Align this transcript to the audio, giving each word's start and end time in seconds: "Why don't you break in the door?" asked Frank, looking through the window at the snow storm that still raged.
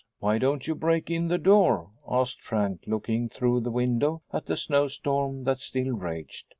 "Why 0.17 0.39
don't 0.39 0.65
you 0.65 0.73
break 0.73 1.11
in 1.11 1.27
the 1.27 1.37
door?" 1.37 1.91
asked 2.09 2.41
Frank, 2.41 2.85
looking 2.87 3.29
through 3.29 3.59
the 3.59 3.69
window 3.69 4.23
at 4.33 4.47
the 4.47 4.57
snow 4.57 4.87
storm 4.87 5.43
that 5.43 5.59
still 5.59 5.93
raged. 5.95 6.47